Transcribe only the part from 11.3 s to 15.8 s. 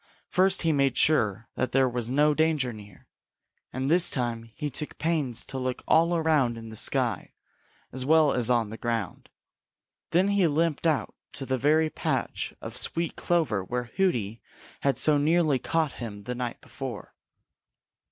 to the very patch of sweet clover where Hooty had so nearly